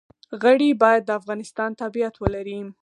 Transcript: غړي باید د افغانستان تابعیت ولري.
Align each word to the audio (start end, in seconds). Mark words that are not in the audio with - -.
غړي 0.41 0.69
باید 0.83 1.01
د 1.05 1.09
افغانستان 1.19 1.69
تابعیت 1.81 2.15
ولري. 2.19 2.59